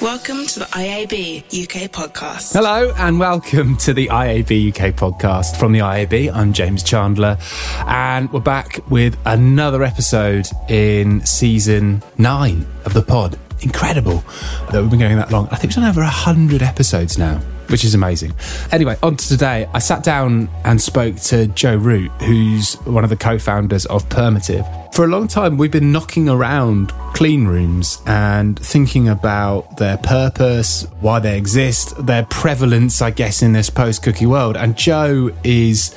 Welcome 0.00 0.46
to 0.46 0.60
the 0.60 0.64
IAB 0.64 1.40
UK 1.40 1.90
podcast. 1.90 2.54
Hello 2.54 2.90
and 2.96 3.20
welcome 3.20 3.76
to 3.78 3.92
the 3.92 4.06
IAB 4.06 4.70
UK 4.70 4.94
podcast. 4.94 5.58
From 5.58 5.72
the 5.72 5.80
IAB, 5.80 6.32
I'm 6.32 6.54
James 6.54 6.82
Chandler, 6.82 7.36
and 7.86 8.32
we're 8.32 8.40
back 8.40 8.80
with 8.88 9.18
another 9.26 9.82
episode 9.82 10.46
in 10.70 11.24
season 11.26 12.02
nine 12.16 12.66
of 12.86 12.94
the 12.94 13.02
pod. 13.02 13.38
Incredible 13.60 14.24
that 14.72 14.80
we've 14.80 14.88
been 14.88 15.00
going 15.00 15.18
that 15.18 15.32
long. 15.32 15.48
I 15.48 15.56
think 15.56 15.64
we've 15.64 15.82
done 15.82 15.90
over 15.90 16.00
100 16.00 16.62
episodes 16.62 17.18
now 17.18 17.38
which 17.68 17.84
is 17.84 17.94
amazing. 17.94 18.34
Anyway, 18.72 18.96
on 19.00 19.16
to 19.16 19.28
today. 19.28 19.68
I 19.72 19.78
sat 19.78 20.02
down 20.02 20.48
and 20.64 20.80
spoke 20.80 21.16
to 21.16 21.46
Joe 21.46 21.76
Root, 21.76 22.10
who's 22.22 22.74
one 22.84 23.04
of 23.04 23.10
the 23.10 23.16
co 23.16 23.38
founders 23.38 23.86
of 23.86 24.08
Permutive. 24.08 24.66
For 25.00 25.06
a 25.06 25.08
long 25.08 25.28
time, 25.28 25.56
we've 25.56 25.70
been 25.70 25.92
knocking 25.92 26.28
around 26.28 26.92
clean 27.14 27.46
rooms 27.46 28.02
and 28.04 28.58
thinking 28.58 29.08
about 29.08 29.78
their 29.78 29.96
purpose, 29.96 30.86
why 31.00 31.20
they 31.20 31.38
exist, 31.38 31.94
their 32.04 32.26
prevalence, 32.26 33.00
I 33.00 33.10
guess, 33.10 33.40
in 33.40 33.54
this 33.54 33.70
post 33.70 34.02
cookie 34.02 34.26
world. 34.26 34.58
And 34.58 34.76
Joe 34.76 35.30
is 35.42 35.94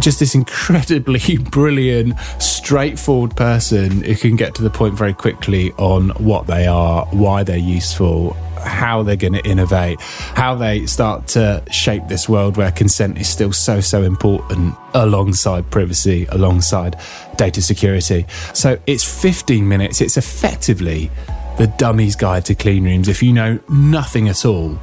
just 0.00 0.20
this 0.20 0.34
incredibly 0.34 1.38
brilliant, 1.50 2.18
straightforward 2.38 3.36
person 3.36 4.02
who 4.02 4.14
can 4.14 4.36
get 4.36 4.54
to 4.56 4.62
the 4.62 4.70
point 4.70 4.94
very 4.94 5.14
quickly 5.14 5.72
on 5.72 6.10
what 6.10 6.46
they 6.46 6.66
are, 6.66 7.06
why 7.06 7.42
they're 7.42 7.56
useful, 7.56 8.32
how 8.64 9.02
they're 9.02 9.16
going 9.16 9.32
to 9.32 9.44
innovate, 9.44 10.00
how 10.00 10.54
they 10.54 10.86
start 10.86 11.26
to 11.28 11.62
shape 11.70 12.06
this 12.08 12.28
world 12.28 12.56
where 12.56 12.70
consent 12.72 13.18
is 13.18 13.28
still 13.28 13.52
so, 13.52 13.80
so 13.80 14.02
important 14.02 14.74
alongside 14.94 15.70
privacy, 15.70 16.26
alongside 16.30 16.96
data 17.36 17.60
security. 17.60 18.26
So 18.54 18.78
it's 18.86 19.04
15 19.22 19.66
minutes. 19.66 20.00
It's 20.00 20.16
effectively 20.16 21.10
the 21.58 21.66
dummy's 21.78 22.16
guide 22.16 22.44
to 22.46 22.54
clean 22.54 22.84
rooms. 22.84 23.08
If 23.08 23.22
you 23.22 23.32
know 23.32 23.58
nothing 23.68 24.28
at 24.28 24.44
all, 24.46 24.78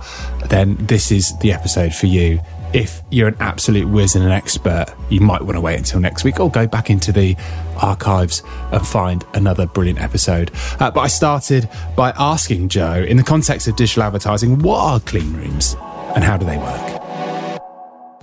then 0.49 0.75
this 0.79 1.11
is 1.11 1.37
the 1.39 1.51
episode 1.51 1.93
for 1.93 2.05
you 2.05 2.39
if 2.73 3.01
you're 3.09 3.29
an 3.29 3.37
absolute 3.39 3.87
whiz 3.87 4.15
and 4.15 4.23
an 4.23 4.31
expert, 4.31 4.85
you 5.09 5.21
might 5.21 5.41
want 5.41 5.55
to 5.55 5.61
wait 5.61 5.77
until 5.77 5.99
next 5.99 6.23
week 6.23 6.39
or 6.39 6.51
go 6.51 6.67
back 6.67 6.89
into 6.89 7.11
the 7.11 7.35
archives 7.77 8.43
and 8.71 8.85
find 8.85 9.25
another 9.33 9.65
brilliant 9.65 9.99
episode. 9.99 10.51
Uh, 10.79 10.91
but 10.91 10.99
I 10.99 11.07
started 11.07 11.67
by 11.95 12.13
asking 12.17 12.69
Joe, 12.69 13.03
in 13.07 13.17
the 13.17 13.23
context 13.23 13.67
of 13.67 13.75
digital 13.75 14.03
advertising, 14.03 14.59
what 14.59 14.77
are 14.79 14.99
clean 14.99 15.33
rooms 15.33 15.75
and 16.15 16.23
how 16.23 16.37
do 16.37 16.45
they 16.45 16.57
work? 16.57 17.01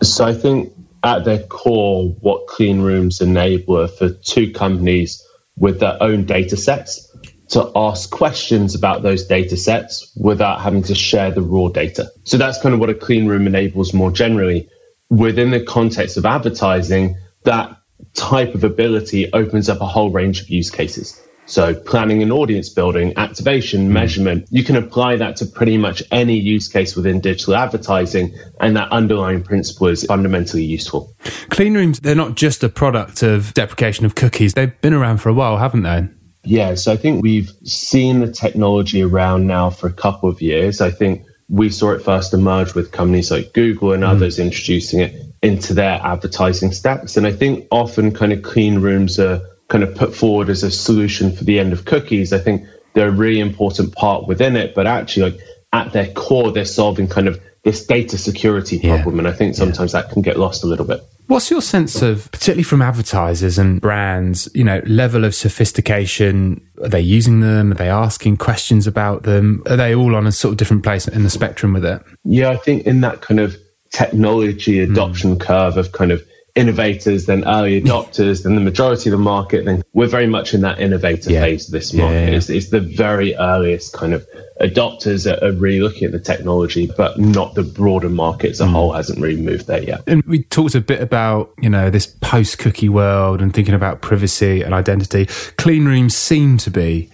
So 0.03 0.27
I 0.27 0.34
think 0.34 0.72
at 1.03 1.25
their 1.25 1.42
core, 1.44 2.10
what 2.20 2.47
clean 2.47 2.83
rooms 2.83 3.20
enable 3.20 3.86
for 3.88 4.10
two 4.10 4.53
companies 4.53 5.22
with 5.56 5.81
their 5.81 6.00
own 6.03 6.25
data 6.25 6.56
sets 6.56 7.05
to 7.48 7.70
ask 7.77 8.11
questions 8.11 8.75
about 8.75 9.02
those 9.02 9.25
data 9.25 9.56
sets 9.56 10.12
without 10.16 10.61
having 10.61 10.83
to 10.83 10.94
share 10.94 11.30
the 11.30 11.42
raw 11.42 11.69
data. 11.69 12.11
So 12.25 12.36
that's 12.36 12.61
kind 12.61 12.75
of 12.75 12.80
what 12.80 12.91
a 12.91 12.94
clean 12.94 13.27
room 13.27 13.47
enables 13.47 13.94
more 13.94 14.11
generally. 14.11 14.69
Within 15.11 15.50
the 15.50 15.62
context 15.62 16.16
of 16.16 16.27
advertising, 16.27 17.16
that 17.44 17.77
type 18.14 18.55
of 18.55 18.64
ability 18.64 19.33
opens 19.33 19.69
up 19.69 19.80
a 19.80 19.86
whole 19.86 20.11
range 20.11 20.41
of 20.41 20.48
use 20.48 20.70
cases. 20.70 21.22
So 21.47 21.75
planning 21.75 22.22
and 22.22 22.33
audience 22.33 22.69
building, 22.69 23.16
activation, 23.16 23.86
hmm. 23.86 23.92
measurement, 23.92 24.47
you 24.50 24.64
can 24.64 24.77
apply 24.77 25.16
that 25.16 25.36
to 25.36 25.47
pretty 25.47 25.78
much 25.78 26.03
any 26.10 26.36
use 26.36 26.69
case 26.69 26.97
within 26.97 27.20
digital 27.20 27.55
advertising. 27.55 28.34
And 28.60 28.77
that 28.77 28.91
underlying 28.91 29.42
principle 29.42 29.86
is 29.86 30.05
fundamentally 30.05 30.64
useful. 30.64 31.14
Clean 31.50 31.72
rooms, 31.72 32.00
they're 32.00 32.16
not 32.16 32.34
just 32.34 32.64
a 32.64 32.69
product 32.69 33.22
of 33.22 33.55
deprecation 33.55 34.05
of 34.05 34.16
cookies. 34.16 34.55
They've 34.55 34.78
been 34.81 34.92
around 34.92 35.19
for 35.19 35.28
a 35.28 35.34
while, 35.34 35.58
haven't 35.58 35.83
they? 35.83 36.08
Yeah, 36.47 36.77
so 36.77 36.92
I 36.92 36.97
think 36.97 37.22
we've 37.22 37.52
seen 37.64 38.20
the 38.20 38.30
technology 38.30 39.02
around 39.02 39.47
now 39.47 39.69
for 39.70 39.89
a 39.89 39.92
couple 39.92 40.28
of 40.28 40.41
years. 40.41 40.80
I 40.80 40.91
think 40.91 41.25
we 41.48 41.70
saw 41.70 41.91
it 41.91 42.03
first 42.03 42.33
emerge 42.33 42.75
with 42.75 42.92
companies 42.92 43.30
like 43.30 43.53
Google 43.53 43.92
and 43.92 44.03
mm. 44.03 44.08
others 44.08 44.38
introducing 44.38 45.00
it 45.00 45.15
into 45.43 45.75
their 45.75 46.00
advertising 46.03 46.72
stacks. 46.72 47.16
And 47.16 47.26
I 47.26 47.32
think 47.32 47.66
often 47.70 48.12
kind 48.12 48.32
of 48.32 48.43
clean 48.43 48.78
rooms 48.78 49.19
are 49.19 49.41
kind 49.69 49.82
of 49.82 49.94
put 49.94 50.15
forward 50.15 50.48
as 50.48 50.62
a 50.62 50.70
solution 50.70 51.34
for 51.34 51.44
the 51.44 51.59
end 51.59 51.72
of 51.72 51.84
cookies. 51.84 52.32
I 52.32 52.38
think 52.38 52.65
they're 52.94 53.09
a 53.09 53.12
really 53.12 53.41
important 53.41 53.94
part 53.94 54.26
within 54.26 54.56
it, 54.56 54.75
but 54.75 54.87
actually 54.87 55.32
like 55.32 55.41
at 55.72 55.93
their 55.93 56.12
core, 56.12 56.53
they're 56.53 56.65
solving 56.65 57.09
kind 57.09 57.28
of 57.28 57.41
this 57.65 57.84
data 57.84 58.16
security 58.16 58.78
problem. 58.78 59.16
Yeah. 59.16 59.20
And 59.20 59.28
I 59.28 59.32
think 59.32 59.56
sometimes 59.56 59.93
yeah. 59.93 60.03
that 60.03 60.12
can 60.12 60.22
get 60.22 60.38
lost 60.38 60.62
a 60.62 60.66
little 60.66 60.87
bit. 60.87 61.00
What's 61.26 61.50
your 61.50 61.60
sense 61.60 62.03
of, 62.03 62.31
particularly 62.31 62.62
from 62.62 62.82
advertisers 62.82 63.59
and 63.59 63.81
brands, 63.81 64.48
you 64.54 64.62
know, 64.62 64.81
level 64.87 65.25
of 65.25 65.34
sophistication? 65.34 66.64
Are 66.82 66.88
they 66.88 67.00
using 67.00 67.41
them? 67.41 67.72
Are 67.72 67.75
they 67.75 67.88
asking 67.88 68.37
questions 68.37 68.87
about 68.87 69.25
them? 69.25 69.62
Are 69.66 69.76
they 69.76 69.94
all 69.94 70.14
on 70.14 70.26
a 70.26 70.32
sort 70.32 70.53
of 70.53 70.59
different 70.59 70.84
place 70.84 71.09
in 71.09 71.25
the 71.25 71.31
spectrum 71.31 71.72
with 71.72 71.84
it? 71.84 72.00
Yeah, 72.25 72.50
I 72.50 72.56
think 72.56 72.87
in 72.87 73.00
that 73.00 73.22
kind 73.22 73.41
of 73.41 73.56
technology 73.91 74.78
adoption 74.81 75.37
mm. 75.37 75.41
curve 75.41 75.76
of 75.76 75.92
kind 75.92 76.12
of 76.12 76.22
innovators, 76.54 77.26
then 77.26 77.47
early 77.47 77.81
adopters, 77.82 78.44
then 78.44 78.54
the 78.54 78.60
majority 78.60 79.10
of 79.10 79.12
the 79.12 79.22
market, 79.22 79.64
then 79.64 79.82
we're 79.94 80.06
very 80.06 80.26
much 80.26 80.54
in 80.54 80.60
that 80.60 80.78
innovator 80.78 81.32
yeah. 81.32 81.41
phase 81.41 81.66
of 81.66 81.72
this 81.72 81.93
market. 81.93 82.14
Yeah, 82.14 82.31
yeah, 82.31 82.37
it's, 82.37 82.50
it's, 82.50 82.70
the 82.70 82.81
very 82.81 83.34
earliest 83.37 83.93
kind 83.93 84.14
of 84.14 84.26
adopters 84.61 85.27
are 85.27 85.53
really 85.53 85.81
looking 85.81 86.05
at 86.05 86.12
the 86.12 86.21
technology, 86.21 86.91
but 86.97 87.19
not 87.19 87.55
the 87.55 87.62
broader 87.62 88.09
market 88.09 88.50
as 88.50 88.61
a 88.61 88.65
mm. 88.65 88.71
whole 88.71 88.93
hasn't 88.93 89.21
really 89.21 89.41
moved 89.41 89.67
there 89.67 89.83
yet. 89.83 90.03
And 90.06 90.22
we 90.25 90.44
talked 90.44 90.75
a 90.75 90.81
bit 90.81 91.00
about, 91.00 91.53
you 91.61 91.69
know, 91.69 91.91
this 91.91 92.06
post 92.06 92.59
cookie 92.59 92.89
world 92.89 93.43
and 93.43 93.53
thinking 93.53 93.75
about 93.75 94.03
privacy 94.03 94.62
and 94.62 94.75
identity. 94.75 95.27
Clean 95.56 95.84
rooms 95.84 96.17
seem 96.17 96.56
to 96.59 96.71
be, 96.71 97.11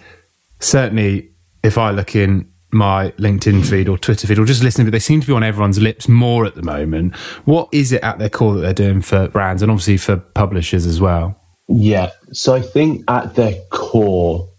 certainly 0.59 1.29
if 1.63 1.77
I 1.77 1.91
look 1.91 2.15
in 2.15 2.49
my 2.71 3.11
LinkedIn 3.11 3.65
feed 3.69 3.87
or 3.87 3.97
Twitter 3.97 4.27
feed 4.27 4.39
or 4.39 4.45
just 4.45 4.63
listening, 4.63 4.87
but 4.87 4.91
they 4.91 4.99
seem 4.99 5.21
to 5.21 5.27
be 5.27 5.33
on 5.33 5.43
everyone's 5.43 5.79
lips 5.79 6.07
more 6.09 6.45
at 6.45 6.55
the 6.55 6.63
moment. 6.63 7.15
What 7.45 7.69
is 7.71 7.91
it 7.91 8.03
at 8.03 8.19
their 8.19 8.29
core 8.29 8.55
that 8.55 8.61
they're 8.61 8.73
doing 8.73 9.01
for 9.01 9.27
brands 9.27 9.61
and 9.61 9.69
obviously 9.71 9.97
for 9.97 10.17
publishers 10.17 10.85
as 10.85 10.99
well? 10.99 11.39
Yeah. 11.67 12.11
So 12.31 12.55
I 12.55 12.61
think 12.61 13.03
at 13.07 13.35
their 13.35 13.55
core, 13.69 14.49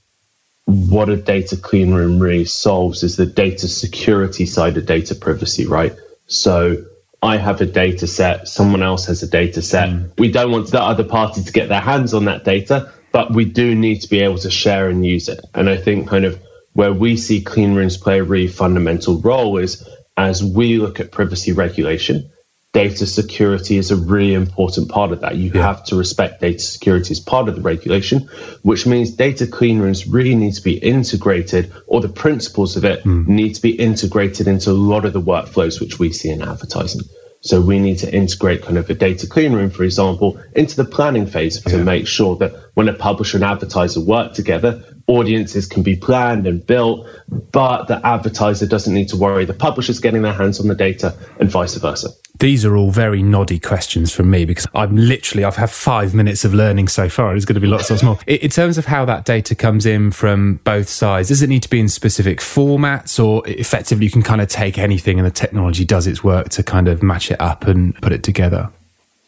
what 0.66 1.08
a 1.08 1.16
data 1.16 1.56
clean 1.56 1.92
room 1.92 2.18
really 2.18 2.44
solves 2.44 3.02
is 3.02 3.16
the 3.16 3.26
data 3.26 3.68
security 3.68 4.46
side 4.46 4.76
of 4.76 4.86
data 4.86 5.14
privacy, 5.14 5.66
right? 5.66 5.94
So 6.26 6.84
I 7.22 7.36
have 7.36 7.60
a 7.60 7.66
data 7.66 8.06
set, 8.06 8.48
someone 8.48 8.82
else 8.82 9.06
has 9.06 9.22
a 9.22 9.26
data 9.26 9.62
set. 9.62 9.88
Mm. 9.88 10.18
We 10.18 10.30
don't 10.30 10.50
want 10.50 10.70
the 10.70 10.82
other 10.82 11.04
party 11.04 11.42
to 11.42 11.52
get 11.52 11.68
their 11.68 11.80
hands 11.80 12.14
on 12.14 12.24
that 12.26 12.44
data, 12.44 12.92
but 13.12 13.32
we 13.32 13.44
do 13.44 13.74
need 13.74 14.00
to 14.00 14.08
be 14.08 14.20
able 14.20 14.38
to 14.38 14.50
share 14.50 14.88
and 14.88 15.04
use 15.04 15.28
it. 15.28 15.40
And 15.54 15.68
I 15.68 15.76
think 15.76 16.08
kind 16.08 16.24
of 16.24 16.40
where 16.72 16.92
we 16.92 17.16
see 17.16 17.40
clean 17.40 17.74
rooms 17.74 17.96
play 17.96 18.18
a 18.18 18.24
really 18.24 18.48
fundamental 18.48 19.20
role 19.20 19.58
is 19.58 19.86
as 20.16 20.42
we 20.42 20.78
look 20.78 21.00
at 21.00 21.12
privacy 21.12 21.52
regulation, 21.52 22.28
data 22.74 23.06
security 23.06 23.78
is 23.78 23.92
a 23.92 23.96
really 23.96 24.34
important 24.34 24.90
part 24.90 25.12
of 25.12 25.20
that. 25.20 25.36
You 25.36 25.52
yeah. 25.54 25.62
have 25.62 25.84
to 25.84 25.96
respect 25.96 26.40
data 26.40 26.58
security 26.58 27.12
as 27.12 27.20
part 27.20 27.48
of 27.48 27.54
the 27.54 27.62
regulation, 27.62 28.28
which 28.62 28.84
means 28.84 29.12
data 29.12 29.46
clean 29.46 29.78
rooms 29.78 30.06
really 30.08 30.34
need 30.34 30.54
to 30.54 30.62
be 30.62 30.78
integrated, 30.78 31.72
or 31.86 32.00
the 32.00 32.08
principles 32.08 32.76
of 32.76 32.84
it 32.84 33.04
mm. 33.04 33.26
need 33.28 33.54
to 33.54 33.62
be 33.62 33.70
integrated 33.70 34.48
into 34.48 34.70
a 34.70 34.72
lot 34.72 35.04
of 35.04 35.12
the 35.12 35.22
workflows 35.22 35.80
which 35.80 36.00
we 36.00 36.12
see 36.12 36.28
in 36.28 36.42
advertising. 36.42 37.02
So 37.42 37.60
we 37.60 37.78
need 37.78 37.98
to 37.98 38.12
integrate 38.12 38.62
kind 38.62 38.78
of 38.78 38.90
a 38.90 38.94
data 38.94 39.28
clean 39.28 39.52
room, 39.52 39.70
for 39.70 39.84
example, 39.84 40.40
into 40.56 40.76
the 40.76 40.84
planning 40.84 41.26
phase 41.26 41.62
to 41.62 41.76
yeah. 41.76 41.84
make 41.84 42.08
sure 42.08 42.36
that 42.36 42.52
when 42.74 42.88
a 42.88 42.94
publisher 42.94 43.36
and 43.36 43.44
advertiser 43.44 44.00
work 44.00 44.32
together, 44.32 44.82
audiences 45.06 45.66
can 45.66 45.82
be 45.82 45.94
planned 45.94 46.46
and 46.46 46.66
built, 46.66 47.06
but 47.52 47.84
the 47.84 48.04
advertiser 48.04 48.66
doesn't 48.66 48.94
need 48.94 49.10
to 49.10 49.16
worry. 49.16 49.44
The 49.44 49.54
publisher's 49.54 50.00
getting 50.00 50.22
their 50.22 50.32
hands 50.32 50.58
on 50.58 50.66
the 50.66 50.74
data 50.74 51.14
and 51.38 51.48
vice 51.48 51.76
versa. 51.76 52.08
These 52.40 52.64
are 52.64 52.76
all 52.76 52.90
very 52.90 53.22
noddy 53.22 53.60
questions 53.60 54.12
from 54.12 54.28
me 54.28 54.44
because 54.44 54.66
I'm 54.74 54.96
literally, 54.96 55.44
I've 55.44 55.56
had 55.56 55.70
five 55.70 56.14
minutes 56.14 56.44
of 56.44 56.52
learning 56.52 56.88
so 56.88 57.08
far. 57.08 57.30
There's 57.30 57.44
going 57.44 57.54
to 57.54 57.60
be 57.60 57.68
lots, 57.68 57.90
lots 57.90 58.02
more. 58.02 58.18
In 58.26 58.50
terms 58.50 58.76
of 58.76 58.86
how 58.86 59.04
that 59.04 59.24
data 59.24 59.54
comes 59.54 59.86
in 59.86 60.10
from 60.10 60.56
both 60.64 60.88
sides, 60.88 61.28
does 61.28 61.42
it 61.42 61.48
need 61.48 61.62
to 61.62 61.70
be 61.70 61.78
in 61.78 61.88
specific 61.88 62.40
formats 62.40 63.24
or 63.24 63.46
effectively 63.46 64.04
you 64.04 64.10
can 64.10 64.22
kind 64.22 64.40
of 64.40 64.48
take 64.48 64.78
anything 64.78 65.18
and 65.18 65.26
the 65.26 65.30
technology 65.30 65.84
does 65.84 66.08
its 66.08 66.24
work 66.24 66.48
to 66.50 66.64
kind 66.64 66.88
of 66.88 67.04
match 67.04 67.30
it 67.30 67.40
up 67.40 67.68
and 67.68 67.94
put 68.02 68.12
it 68.12 68.24
together? 68.24 68.68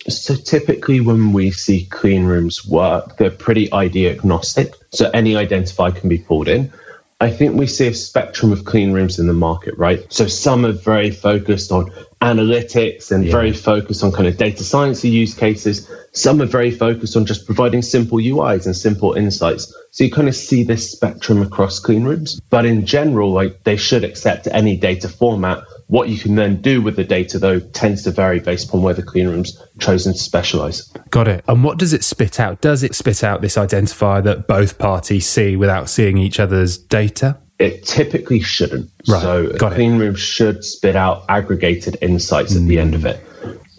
So 0.09 0.35
typically 0.35 1.01
when 1.01 1.33
we 1.33 1.53
see 1.53 1.87
clean 1.87 2.25
rooms 2.25 2.67
work, 2.67 3.19
they're 3.19 3.31
pretty 3.31 3.71
ID 3.73 4.09
agnostic. 4.09 4.75
So 4.91 5.11
any 5.15 5.35
identifier 5.35 5.95
can 5.95 6.09
be 6.09 6.19
pulled 6.19 6.49
in. 6.49 6.73
I 7.19 7.31
think 7.31 7.55
we 7.55 7.67
see 7.67 7.87
a 7.87 7.95
spectrum 7.95 8.53
of 8.53 8.67
clean 8.67 8.93
rooms 8.93 9.19
in 9.19 9.27
the 9.27 9.33
market, 9.33 9.77
right? 9.79 10.05
So 10.13 10.27
some 10.27 10.67
are 10.67 10.73
very 10.73 11.11
focused 11.11 11.73
on 11.73 11.91
analytics 12.21 13.11
and 13.11 13.25
yeah. 13.25 13.33
very 13.33 13.53
focused 13.53 14.05
on 14.05 14.13
kind 14.13 14.29
of 14.29 14.37
data 14.37 14.63
science 14.63 15.03
use 15.03 15.35
cases. 15.35 15.91
Some 16.13 16.43
are 16.43 16.47
very 16.47 16.71
focused 16.71 17.17
on 17.17 17.25
just 17.25 17.47
providing 17.47 17.81
simple 17.81 18.19
UIs 18.19 18.67
and 18.67 18.77
simple 18.77 19.15
insights. 19.15 19.75
So 19.93 20.05
you 20.05 20.11
kind 20.11 20.29
of 20.29 20.37
see 20.37 20.63
this 20.63 20.93
spectrum 20.93 21.41
across 21.41 21.79
clean 21.79 22.05
rooms. 22.05 22.39
But 22.51 22.67
in 22.67 22.85
general, 22.85 23.33
like 23.33 23.65
they 23.65 23.77
should 23.77 24.05
accept 24.05 24.47
any 24.53 24.77
data 24.77 25.09
format 25.09 25.65
what 25.89 26.09
you 26.09 26.19
can 26.19 26.35
then 26.35 26.61
do 26.61 26.83
with 26.83 26.97
the 26.97 27.05
data, 27.05 27.39
though, 27.39 27.61
tends 27.61 28.03
to 28.05 28.11
vary 28.11 28.41
based 28.41 28.69
upon 28.69 28.83
where 28.83 28.95
the 28.95 29.03
clean 29.03 29.29
room's 29.29 29.61
chosen 29.79 30.13
to 30.13 30.19
specialize. 30.19 30.83
Got 31.11 31.29
it. 31.29 31.45
And 31.47 31.63
what 31.63 31.79
does 31.79 31.93
it 31.93 32.03
spit 32.03 32.41
out? 32.41 32.61
Does 32.61 32.83
it 32.83 32.95
spit 32.95 33.23
out 33.23 33.41
this 33.41 33.57
identifier 33.57 34.23
that 34.25 34.49
both 34.49 34.79
parties 34.79 35.27
see 35.27 35.57
without 35.57 35.89
seeing 35.89 36.19
each 36.19 36.41
other's 36.41 36.77
data? 36.77 37.37
It 37.59 37.85
typically 37.85 38.41
shouldn't. 38.41 38.91
Right. 39.09 39.23
So 39.23 39.47
a 39.47 39.57
Got 39.59 39.73
it. 39.73 39.77
clean 39.77 39.99
room 39.99 40.15
should 40.15 40.65
spit 40.65 40.97
out 40.97 41.25
aggregated 41.29 41.97
insights 42.03 42.55
at 42.57 42.63
the 42.63 42.79
end 42.79 42.95
of 42.95 43.07
it. 43.07 43.21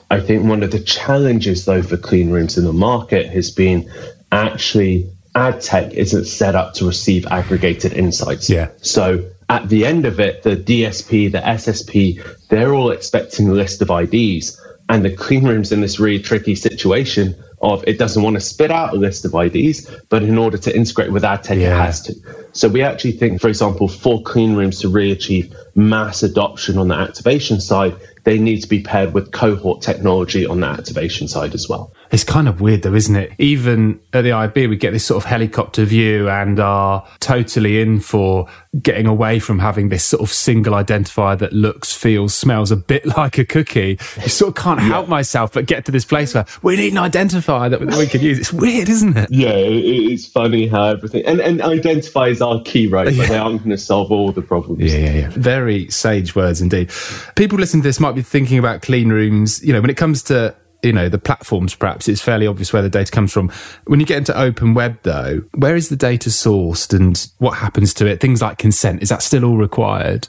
I 0.09 0.21
think 0.21 0.45
one 0.45 0.63
of 0.63 0.71
the 0.71 0.79
challenges 0.79 1.65
though 1.65 1.83
for 1.83 1.97
clean 1.97 2.29
rooms 2.31 2.57
in 2.57 2.63
the 2.63 2.73
market 2.73 3.27
has 3.27 3.51
been 3.51 3.87
actually 4.31 5.07
ad 5.35 5.61
tech 5.61 5.93
isn't 5.93 6.25
set 6.25 6.55
up 6.55 6.73
to 6.75 6.87
receive 6.87 7.25
aggregated 7.27 7.93
insights. 7.93 8.49
Yeah. 8.49 8.69
So 8.77 9.29
at 9.49 9.69
the 9.69 9.85
end 9.85 10.05
of 10.05 10.19
it, 10.19 10.43
the 10.43 10.55
DSP, 10.55 11.31
the 11.31 11.39
SSP, 11.39 12.21
they're 12.49 12.73
all 12.73 12.91
expecting 12.91 13.47
a 13.49 13.53
list 13.53 13.81
of 13.81 13.89
IDs. 13.89 14.59
And 14.89 15.03
the 15.03 15.15
clean 15.15 15.45
room's 15.45 15.71
in 15.71 15.81
this 15.81 15.99
really 15.99 16.21
tricky 16.21 16.55
situation 16.55 17.35
of 17.61 17.83
it 17.87 17.97
doesn't 17.97 18.21
want 18.23 18.35
to 18.35 18.39
spit 18.39 18.69
out 18.71 18.93
a 18.93 18.97
list 18.97 19.25
of 19.25 19.33
IDs, 19.33 19.89
but 20.09 20.21
in 20.23 20.37
order 20.37 20.57
to 20.57 20.75
integrate 20.75 21.11
with 21.11 21.23
ad 21.23 21.43
tech, 21.43 21.57
Yeah. 21.57 21.73
it 21.81 21.85
has 21.85 22.01
to. 22.03 22.13
So 22.53 22.67
we 22.67 22.81
actually 22.81 23.11
think, 23.13 23.39
for 23.41 23.47
example, 23.49 23.87
for 23.87 24.21
clean 24.23 24.55
rooms 24.55 24.79
to 24.81 24.89
really 24.89 25.11
achieve 25.11 25.53
mass 25.75 26.23
adoption 26.23 26.77
on 26.77 26.87
the 26.87 26.95
activation 26.95 27.59
side, 27.61 27.93
they 28.23 28.37
need 28.39 28.61
to 28.61 28.67
be 28.67 28.81
paired 28.81 29.13
with 29.13 29.31
cohort 29.31 29.81
technology 29.81 30.45
on 30.45 30.59
the 30.59 30.67
activation 30.67 31.27
side 31.27 31.53
as 31.53 31.69
well. 31.69 31.93
It's 32.11 32.23
kind 32.25 32.47
of 32.47 32.59
weird 32.61 32.81
though, 32.81 32.93
isn't 32.93 33.15
it? 33.15 33.31
Even 33.37 33.99
at 34.11 34.23
the 34.23 34.29
IAB, 34.31 34.69
we 34.69 34.75
get 34.75 34.91
this 34.91 35.05
sort 35.05 35.23
of 35.23 35.29
helicopter 35.29 35.85
view 35.85 36.29
and 36.29 36.59
are 36.59 37.05
totally 37.19 37.79
in 37.79 37.99
for 37.99 38.47
getting 38.81 39.05
away 39.07 39.39
from 39.39 39.59
having 39.59 39.89
this 39.89 40.03
sort 40.03 40.21
of 40.21 40.29
single 40.29 40.73
identifier 40.73 41.37
that 41.39 41.53
looks, 41.53 41.93
feels, 41.93 42.33
smells 42.33 42.69
a 42.71 42.75
bit 42.75 43.05
like 43.17 43.37
a 43.37 43.45
cookie. 43.45 43.97
You 44.21 44.29
sort 44.29 44.57
of 44.57 44.63
can't 44.63 44.79
help 44.81 45.07
myself 45.07 45.53
but 45.53 45.65
get 45.65 45.85
to 45.85 45.91
this 45.91 46.05
place 46.05 46.33
where 46.33 46.45
we 46.61 46.75
need 46.75 46.93
an 46.93 46.99
identifier 46.99 47.46
that 47.47 47.79
we 47.79 48.07
can 48.07 48.21
use. 48.21 48.37
It's 48.39 48.53
weird, 48.53 48.89
isn't 48.89 49.17
it? 49.17 49.29
Yeah, 49.31 49.49
it, 49.55 49.73
it's 50.11 50.25
funny 50.25 50.67
how 50.67 50.83
everything 50.85 51.25
and, 51.25 51.39
and 51.39 51.59
identifiers 51.59 52.45
are 52.45 52.61
key, 52.63 52.87
right? 52.87 53.05
But 53.05 53.15
Yeah. 53.15 53.25
they 53.27 53.37
aren't 53.37 53.59
going 53.59 53.71
to 53.71 53.77
solve 53.77 54.11
all 54.11 54.31
the 54.31 54.41
problems. 54.41 54.81
Yeah, 54.83 54.97
yeah, 54.99 55.13
yeah. 55.13 55.29
Very 55.31 55.89
sage 55.89 56.35
words 56.35 56.61
indeed. 56.61 56.91
People 57.35 57.57
listening 57.57 57.81
to 57.83 57.87
this 57.89 57.99
might 57.99 58.15
be 58.15 58.21
thinking 58.21 58.59
about 58.59 58.81
clean 58.81 59.09
rooms. 59.09 59.63
You 59.63 59.73
know, 59.73 59.81
when 59.81 59.89
it 59.89 59.97
comes 59.97 60.21
to 60.23 60.55
you 60.83 60.93
know 60.93 61.09
the 61.09 61.17
platforms, 61.17 61.73
perhaps 61.73 62.07
it's 62.07 62.21
fairly 62.21 62.45
obvious 62.45 62.71
where 62.71 62.83
the 62.83 62.89
data 62.89 63.11
comes 63.11 63.33
from. 63.33 63.51
When 63.85 63.99
you 63.99 64.05
get 64.05 64.17
into 64.19 64.37
open 64.37 64.73
web, 64.75 64.99
though, 65.03 65.41
where 65.55 65.75
is 65.75 65.89
the 65.89 65.95
data 65.95 66.29
sourced 66.29 66.93
and 66.93 67.27
what 67.39 67.57
happens 67.57 67.93
to 67.95 68.05
it? 68.05 68.19
Things 68.19 68.41
like 68.41 68.57
consent 68.59 69.01
is 69.01 69.09
that 69.09 69.21
still 69.23 69.43
all 69.45 69.57
required? 69.57 70.27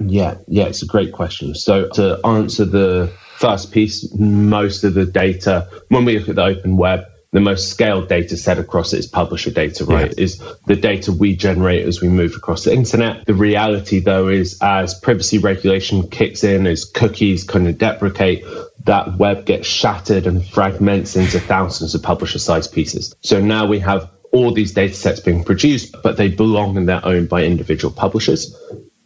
Yeah, 0.00 0.36
yeah, 0.48 0.64
it's 0.64 0.82
a 0.82 0.86
great 0.86 1.12
question. 1.12 1.54
So 1.54 1.88
to 1.90 2.18
answer 2.26 2.64
the 2.64 3.10
first 3.36 3.72
piece, 3.72 4.12
most 4.14 4.84
of 4.84 4.94
the 4.94 5.04
data, 5.04 5.68
when 5.88 6.04
we 6.04 6.18
look 6.18 6.28
at 6.28 6.36
the 6.36 6.44
open 6.44 6.76
web, 6.76 7.04
the 7.34 7.40
most 7.40 7.68
scaled 7.68 8.08
data 8.08 8.36
set 8.36 8.58
across 8.58 8.92
it 8.92 9.00
is 9.00 9.06
publisher 9.08 9.50
data, 9.50 9.84
right? 9.84 10.14
Yeah. 10.16 10.24
Is 10.24 10.42
the 10.66 10.76
data 10.76 11.10
we 11.10 11.34
generate 11.34 11.84
as 11.84 12.00
we 12.00 12.08
move 12.08 12.36
across 12.36 12.62
the 12.62 12.72
internet. 12.72 13.26
The 13.26 13.34
reality 13.34 13.98
though 13.98 14.28
is 14.28 14.56
as 14.62 14.94
privacy 14.94 15.38
regulation 15.38 16.08
kicks 16.08 16.44
in, 16.44 16.64
as 16.68 16.84
cookies 16.84 17.42
kind 17.42 17.66
of 17.66 17.76
deprecate, 17.76 18.44
that 18.84 19.16
web 19.16 19.46
gets 19.46 19.66
shattered 19.66 20.28
and 20.28 20.46
fragments 20.46 21.16
into 21.16 21.40
thousands 21.40 21.92
of 21.92 22.04
publisher 22.04 22.38
sized 22.38 22.72
pieces. 22.72 23.12
So 23.22 23.40
now 23.40 23.66
we 23.66 23.80
have 23.80 24.08
all 24.30 24.52
these 24.52 24.72
data 24.72 24.94
sets 24.94 25.18
being 25.18 25.42
produced, 25.42 25.96
but 26.04 26.16
they 26.16 26.28
belong 26.28 26.76
and 26.76 26.88
they're 26.88 27.04
owned 27.04 27.28
by 27.28 27.42
individual 27.42 27.92
publishers. 27.92 28.56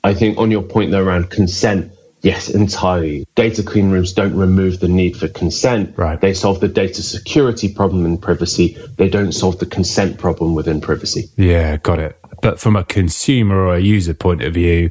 I 0.04 0.12
think 0.12 0.36
on 0.36 0.50
your 0.50 0.62
point 0.62 0.90
though 0.90 1.02
around 1.02 1.30
consent, 1.30 1.92
yes, 2.22 2.48
entirely. 2.48 3.26
Data 3.34 3.62
clean 3.62 3.90
rooms 3.90 4.12
don't 4.12 4.34
remove 4.36 4.80
the 4.80 4.88
need 4.88 5.16
for 5.16 5.28
consent. 5.28 5.96
Right. 5.96 6.20
They 6.20 6.34
solve 6.34 6.60
the 6.60 6.68
data 6.68 7.02
security 7.02 7.72
problem 7.72 8.04
in 8.06 8.18
privacy. 8.18 8.76
They 8.96 9.08
don't 9.08 9.32
solve 9.32 9.58
the 9.58 9.66
consent 9.66 10.18
problem 10.18 10.54
within 10.54 10.80
privacy. 10.80 11.28
Yeah, 11.36 11.76
got 11.78 11.98
it. 11.98 12.18
But 12.40 12.60
from 12.60 12.76
a 12.76 12.84
consumer 12.84 13.56
or 13.56 13.74
a 13.74 13.80
user 13.80 14.14
point 14.14 14.42
of 14.42 14.54
view, 14.54 14.90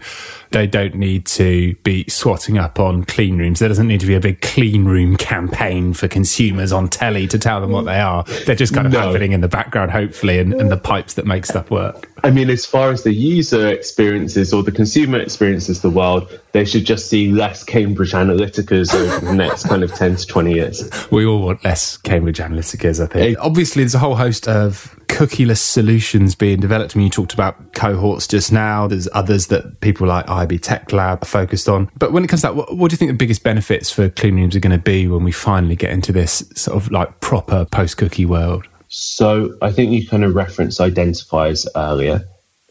they 0.51 0.67
don't 0.67 0.95
need 0.95 1.25
to 1.27 1.75
be 1.75 2.03
swatting 2.09 2.57
up 2.57 2.77
on 2.77 3.05
clean 3.05 3.37
rooms. 3.37 3.59
There 3.59 3.69
doesn't 3.69 3.87
need 3.87 4.01
to 4.01 4.05
be 4.05 4.15
a 4.15 4.19
big 4.19 4.41
clean 4.41 4.83
room 4.83 5.15
campaign 5.15 5.93
for 5.93 6.09
consumers 6.09 6.73
on 6.73 6.89
telly 6.89 7.25
to 7.27 7.39
tell 7.39 7.61
them 7.61 7.71
what 7.71 7.85
they 7.85 7.99
are. 7.99 8.23
They're 8.45 8.55
just 8.55 8.73
kind 8.73 8.85
of 8.85 8.91
No. 8.91 8.99
happening 8.99 9.31
in 9.31 9.39
the 9.39 9.47
background, 9.47 9.91
hopefully, 9.91 10.39
and, 10.39 10.53
and 10.53 10.69
the 10.69 10.77
pipes 10.77 11.13
that 11.13 11.25
make 11.25 11.45
stuff 11.45 11.71
work. 11.71 12.09
I 12.23 12.31
mean, 12.31 12.49
as 12.49 12.65
far 12.65 12.91
as 12.91 13.03
the 13.03 13.13
user 13.13 13.67
experiences 13.69 14.51
or 14.51 14.61
the 14.61 14.71
consumer 14.71 15.17
experiences 15.19 15.81
the 15.81 15.89
world, 15.89 16.37
they 16.57 16.65
should 16.65 16.85
just 16.85 17.07
see 17.07 17.31
less 17.31 17.63
Cambridge 17.63 18.13
Analyticas 18.13 18.91
over 18.91 19.23
the 19.23 19.33
next 19.33 19.67
kind 19.67 19.83
of 19.83 19.93
10 19.93 20.15
to 20.15 20.25
20 20.25 20.53
years. 20.53 21.07
We 21.11 21.23
all 21.23 21.39
want 21.43 21.63
less 21.63 21.97
Cambridge 21.97 22.39
Analyticas, 22.39 23.03
I 23.03 23.05
think. 23.05 23.37
Obviously, 23.39 23.83
there's 23.83 23.93
a 23.93 23.99
whole 23.99 24.15
host 24.15 24.47
of 24.47 24.99
cookieless 25.07 25.59
solutions 25.59 26.33
being 26.33 26.59
developed. 26.59 26.95
I 26.95 26.97
mean, 26.97 27.05
you 27.05 27.11
talked 27.11 27.35
about 27.35 27.73
cohorts 27.73 28.25
just 28.25 28.51
now. 28.51 28.87
There's 28.87 29.07
others 29.13 29.47
that 29.47 29.81
people 29.81 30.07
like 30.07 30.25
IAB 30.25 30.59
Tech 30.63 30.91
Lab 30.91 31.21
are 31.21 31.25
focused 31.27 31.69
on. 31.69 31.91
But 31.95 32.11
when 32.11 32.23
it 32.23 32.27
comes 32.27 32.41
to 32.41 32.47
that, 32.47 32.55
what, 32.55 32.75
what 32.75 32.89
do 32.89 32.93
you 32.95 32.97
think 32.97 33.11
the 33.11 33.17
biggest 33.17 33.43
benefits 33.43 33.91
for 33.91 34.09
clean 34.09 34.37
rooms 34.37 34.55
are 34.55 34.59
going 34.59 34.75
to 34.75 34.83
be 34.83 35.07
when 35.07 35.23
we 35.23 35.31
finally 35.31 35.75
get 35.75 35.91
into 35.91 36.11
this 36.11 36.43
sort 36.55 36.75
of 36.75 36.91
like 36.91 37.19
proper 37.19 37.65
post 37.65 37.97
cookie 37.97 38.25
world? 38.25 38.67
So 38.87 39.55
I 39.61 39.71
think 39.71 39.91
you 39.91 40.07
kind 40.07 40.23
of 40.23 40.33
referenced 40.33 40.79
identifiers 40.79 41.67
earlier. 41.75 42.23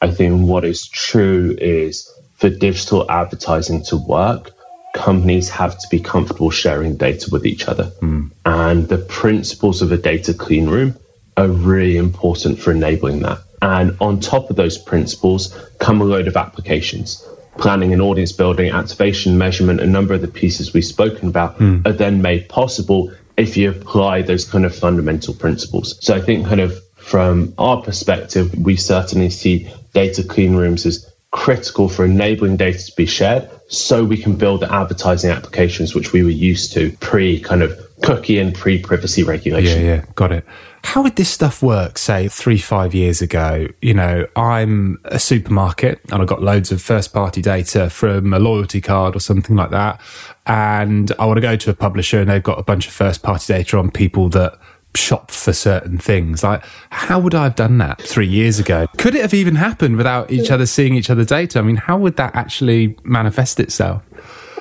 I 0.02 0.10
think 0.10 0.48
what 0.48 0.64
is 0.64 0.88
true 0.88 1.56
is 1.60 2.12
for 2.36 2.50
digital 2.50 3.10
advertising 3.10 3.82
to 3.84 3.96
work, 3.96 4.52
companies 4.94 5.48
have 5.50 5.78
to 5.78 5.88
be 5.88 6.00
comfortable 6.00 6.50
sharing 6.50 6.96
data 6.96 7.28
with 7.30 7.46
each 7.46 7.68
other. 7.68 7.84
Hmm. 8.00 8.28
And 8.44 8.88
the 8.88 8.98
principles 8.98 9.82
of 9.82 9.92
a 9.92 9.96
data 9.96 10.32
clean 10.32 10.68
room 10.68 10.96
are 11.36 11.48
really 11.48 11.96
important 11.96 12.58
for 12.58 12.72
enabling 12.72 13.20
that. 13.20 13.38
And 13.62 13.96
on 14.00 14.20
top 14.20 14.50
of 14.50 14.56
those 14.56 14.78
principles 14.78 15.56
come 15.78 16.00
a 16.00 16.04
load 16.04 16.28
of 16.28 16.36
applications. 16.36 17.26
Planning 17.58 17.92
and 17.92 18.02
audience 18.02 18.32
building, 18.32 18.70
activation, 18.70 19.38
measurement, 19.38 19.80
a 19.80 19.86
number 19.86 20.12
of 20.14 20.20
the 20.20 20.28
pieces 20.28 20.72
we've 20.72 20.84
spoken 20.84 21.28
about 21.28 21.56
hmm. 21.56 21.80
are 21.86 21.92
then 21.92 22.22
made 22.22 22.48
possible 22.48 23.10
if 23.36 23.56
you 23.56 23.70
apply 23.70 24.22
those 24.22 24.44
kind 24.44 24.64
of 24.64 24.74
fundamental 24.74 25.34
principles. 25.34 25.98
So 26.00 26.14
I 26.14 26.20
think 26.20 26.46
kind 26.46 26.60
of 26.60 26.74
from 26.96 27.54
our 27.58 27.82
perspective, 27.82 28.52
we 28.58 28.76
certainly 28.76 29.30
see 29.30 29.70
data 29.92 30.24
clean 30.24 30.56
rooms 30.56 30.84
as 30.86 31.08
critical 31.36 31.88
for 31.88 32.04
enabling 32.04 32.56
data 32.56 32.86
to 32.86 32.96
be 32.96 33.06
shared 33.06 33.48
so 33.68 34.04
we 34.04 34.16
can 34.16 34.34
build 34.34 34.60
the 34.60 34.72
advertising 34.72 35.30
applications 35.30 35.94
which 35.94 36.12
we 36.12 36.22
were 36.22 36.30
used 36.30 36.72
to 36.72 36.90
pre 37.00 37.38
kind 37.40 37.62
of 37.62 37.78
cookie 38.02 38.38
and 38.38 38.54
pre 38.54 38.80
privacy 38.80 39.22
regulation. 39.22 39.80
Yeah, 39.82 39.96
yeah, 39.96 40.04
got 40.14 40.32
it. 40.32 40.44
How 40.82 41.02
would 41.02 41.16
this 41.16 41.28
stuff 41.28 41.62
work, 41.62 41.98
say, 41.98 42.28
three, 42.28 42.58
five 42.58 42.94
years 42.94 43.20
ago? 43.20 43.66
You 43.82 43.92
know, 43.92 44.26
I'm 44.34 44.98
a 45.04 45.18
supermarket 45.18 46.00
and 46.10 46.22
I've 46.22 46.28
got 46.28 46.42
loads 46.42 46.72
of 46.72 46.80
first 46.80 47.12
party 47.12 47.42
data 47.42 47.90
from 47.90 48.32
a 48.32 48.38
loyalty 48.38 48.80
card 48.80 49.14
or 49.14 49.20
something 49.20 49.56
like 49.56 49.70
that. 49.70 50.00
And 50.46 51.12
I 51.18 51.26
want 51.26 51.36
to 51.36 51.42
go 51.42 51.56
to 51.56 51.70
a 51.70 51.74
publisher 51.74 52.20
and 52.20 52.30
they've 52.30 52.42
got 52.42 52.58
a 52.58 52.62
bunch 52.62 52.86
of 52.86 52.94
first 52.94 53.22
party 53.22 53.52
data 53.52 53.78
on 53.78 53.90
people 53.90 54.28
that 54.30 54.58
shop 54.96 55.30
for 55.30 55.52
certain 55.52 55.98
things. 55.98 56.42
Like, 56.42 56.64
how 56.90 57.18
would 57.18 57.34
I 57.34 57.44
have 57.44 57.54
done 57.54 57.78
that 57.78 58.00
three 58.02 58.26
years 58.26 58.58
ago? 58.58 58.86
Could 58.98 59.14
it 59.14 59.22
have 59.22 59.34
even 59.34 59.54
happened 59.54 59.96
without 59.96 60.30
each 60.30 60.50
other 60.50 60.66
seeing 60.66 60.94
each 60.94 61.10
other's 61.10 61.26
data? 61.26 61.58
I 61.58 61.62
mean, 61.62 61.76
how 61.76 61.98
would 61.98 62.16
that 62.16 62.34
actually 62.34 62.96
manifest 63.04 63.60
itself? 63.60 64.02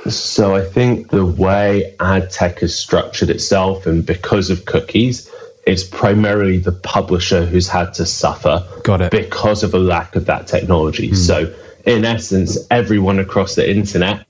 So 0.07 0.55
I 0.55 0.63
think 0.63 1.09
the 1.09 1.25
way 1.25 1.95
ad 1.99 2.29
tech 2.29 2.59
has 2.59 2.77
structured 2.77 3.29
itself 3.29 3.87
and 3.87 4.05
because 4.05 4.51
of 4.51 4.65
cookies, 4.65 5.31
it's 5.65 5.83
primarily 5.83 6.59
the 6.59 6.71
publisher 6.71 7.43
who's 7.45 7.67
had 7.67 7.93
to 7.95 8.05
suffer 8.05 8.63
Got 8.83 9.01
it. 9.01 9.11
because 9.11 9.63
of 9.63 9.73
a 9.73 9.79
lack 9.79 10.15
of 10.15 10.25
that 10.27 10.45
technology. 10.45 11.09
Hmm. 11.09 11.15
So 11.15 11.55
in 11.85 12.05
essence, 12.05 12.57
everyone 12.69 13.19
across 13.19 13.55
the 13.55 13.67
internet 13.69 14.25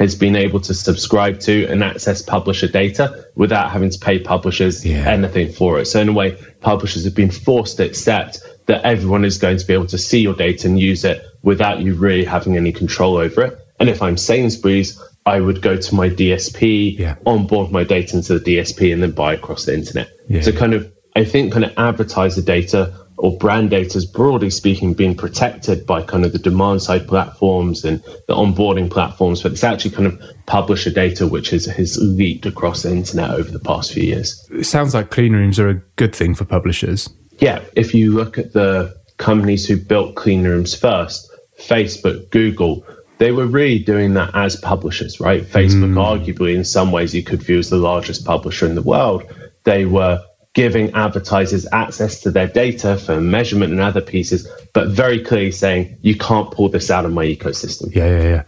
has 0.00 0.14
been 0.14 0.34
able 0.34 0.58
to 0.58 0.72
subscribe 0.74 1.38
to 1.40 1.66
and 1.66 1.84
access 1.84 2.22
publisher 2.22 2.66
data 2.66 3.24
without 3.36 3.70
having 3.70 3.90
to 3.90 3.98
pay 3.98 4.18
publishers 4.18 4.84
Yeah. 4.84 5.08
anything 5.08 5.52
for 5.52 5.78
it. 5.78 5.84
So 5.86 6.00
in 6.00 6.08
a 6.08 6.12
way, 6.12 6.36
publishers 6.60 7.04
have 7.04 7.14
been 7.14 7.30
forced 7.30 7.76
to 7.76 7.84
accept 7.84 8.40
that 8.66 8.82
everyone 8.82 9.24
is 9.26 9.36
going 9.36 9.58
to 9.58 9.66
be 9.66 9.74
able 9.74 9.86
to 9.88 9.98
see 9.98 10.20
your 10.20 10.34
data 10.34 10.66
and 10.66 10.80
use 10.80 11.04
it 11.04 11.22
without 11.42 11.80
you 11.82 11.94
really 11.94 12.24
having 12.24 12.56
any 12.56 12.72
control 12.72 13.16
over 13.18 13.42
it. 13.42 13.58
And 13.78 13.88
if 13.88 14.02
I'm 14.02 14.16
Sainsbury's, 14.16 14.98
I 15.26 15.40
would 15.40 15.60
go 15.60 15.76
to 15.76 15.94
my 15.94 16.08
DSP, 16.08 16.98
Yeah. 16.98 17.16
onboard 17.26 17.70
my 17.70 17.84
data 17.84 18.16
into 18.16 18.38
the 18.38 18.40
DSP, 18.56 18.92
and 18.92 19.02
then 19.02 19.10
buy 19.10 19.34
across 19.34 19.66
the 19.66 19.74
internet. 19.74 20.08
Yeah. 20.28 20.40
So 20.40 20.52
kind 20.52 20.72
of, 20.72 20.90
I 21.14 21.24
think 21.24 21.52
kind 21.52 21.64
of 21.64 21.72
advertiser 21.76 22.40
data 22.42 22.92
or 23.20 23.36
brand 23.36 23.68
data 23.68 23.98
is 23.98 24.06
broadly 24.06 24.48
speaking 24.48 24.94
being 24.94 25.14
protected 25.14 25.84
by 25.86 26.02
kind 26.02 26.24
of 26.24 26.32
the 26.32 26.38
demand 26.38 26.80
side 26.80 27.06
platforms 27.06 27.84
and 27.84 28.02
the 28.28 28.34
onboarding 28.34 28.90
platforms, 28.90 29.42
but 29.42 29.52
it's 29.52 29.62
actually 29.62 29.90
kind 29.90 30.06
of 30.06 30.18
publisher 30.46 30.90
data 30.90 31.26
which 31.26 31.50
has, 31.50 31.66
has 31.66 31.98
leaked 31.98 32.46
across 32.46 32.82
the 32.82 32.90
internet 32.90 33.30
over 33.30 33.50
the 33.50 33.60
past 33.60 33.92
few 33.92 34.04
years. 34.04 34.48
It 34.50 34.64
sounds 34.64 34.94
like 34.94 35.10
clean 35.10 35.34
rooms 35.34 35.58
are 35.60 35.68
a 35.68 35.74
good 35.96 36.14
thing 36.14 36.34
for 36.34 36.46
publishers. 36.46 37.10
Yeah, 37.40 37.62
if 37.76 37.94
you 37.94 38.12
look 38.12 38.38
at 38.38 38.54
the 38.54 38.96
companies 39.18 39.66
who 39.66 39.76
built 39.76 40.14
clean 40.14 40.44
rooms 40.44 40.74
first, 40.74 41.30
Facebook, 41.58 42.30
Google, 42.30 42.86
they 43.18 43.32
were 43.32 43.46
really 43.46 43.78
doing 43.78 44.14
that 44.14 44.34
as 44.34 44.56
publishers, 44.56 45.20
right? 45.20 45.42
Facebook, 45.42 45.92
hmm. 45.92 45.98
arguably, 45.98 46.54
in 46.54 46.64
some 46.64 46.90
ways, 46.90 47.14
you 47.14 47.22
could 47.22 47.42
view 47.42 47.58
as 47.58 47.68
the 47.68 47.76
largest 47.76 48.24
publisher 48.24 48.64
in 48.64 48.76
the 48.76 48.82
world. 48.82 49.24
They 49.64 49.84
were 49.84 50.24
giving 50.54 50.92
advertisers 50.94 51.66
access 51.72 52.20
to 52.20 52.30
their 52.30 52.48
data 52.48 52.96
for 52.96 53.20
measurement 53.20 53.72
and 53.72 53.80
other 53.80 54.00
pieces, 54.00 54.48
but 54.74 54.88
very 54.88 55.22
clearly 55.22 55.52
saying 55.52 55.96
you 56.02 56.16
can't 56.16 56.50
pull 56.50 56.68
this 56.68 56.90
out 56.90 57.04
of 57.04 57.12
my 57.12 57.24
ecosystem. 57.24 57.94
Yeah, 57.94 58.06
yeah, 58.06 58.22
yeah. 58.22 58.42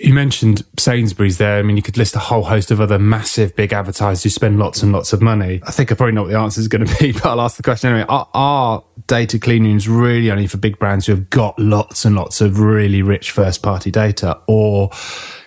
You 0.00 0.14
mentioned 0.14 0.64
Sainsbury's 0.78 1.36
there. 1.36 1.58
I 1.58 1.62
mean, 1.62 1.76
you 1.76 1.82
could 1.82 1.98
list 1.98 2.16
a 2.16 2.20
whole 2.20 2.44
host 2.44 2.70
of 2.70 2.80
other 2.80 2.98
massive 2.98 3.54
big 3.54 3.74
advertisers 3.74 4.22
who 4.22 4.30
spend 4.30 4.58
lots 4.58 4.82
and 4.82 4.92
lots 4.92 5.12
of 5.12 5.20
money. 5.20 5.60
I 5.66 5.72
think 5.72 5.92
I 5.92 5.94
probably 5.94 6.14
know 6.14 6.22
what 6.22 6.30
the 6.30 6.38
answer 6.38 6.58
is 6.58 6.68
going 6.68 6.86
to 6.86 6.98
be, 6.98 7.12
but 7.12 7.26
I'll 7.26 7.40
ask 7.42 7.58
the 7.58 7.62
question 7.62 7.90
anyway. 7.90 8.06
Are, 8.08 8.26
are 8.32 8.82
data 9.06 9.38
clean 9.38 9.64
rooms 9.64 9.88
really 9.88 10.30
only 10.30 10.46
for 10.46 10.56
big 10.56 10.78
brands 10.78 11.06
who 11.06 11.14
have 11.14 11.28
got 11.28 11.58
lots 11.58 12.06
and 12.06 12.16
lots 12.16 12.40
of 12.40 12.60
really 12.60 13.02
rich 13.02 13.30
first 13.30 13.62
party 13.62 13.90
data? 13.90 14.40
Or, 14.48 14.88